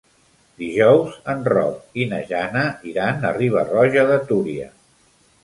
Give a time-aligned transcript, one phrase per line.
[0.61, 4.69] Dijous en Roc i na Jana iran a Riba-roja de Túria.